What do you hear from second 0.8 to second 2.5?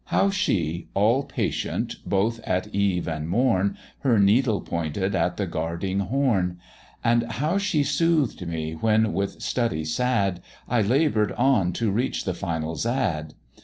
all patient, both